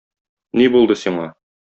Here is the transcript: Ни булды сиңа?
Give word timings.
Ни 0.61 0.65
булды 0.77 0.97
сиңа? 1.03 1.29